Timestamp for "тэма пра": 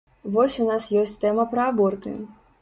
1.27-1.69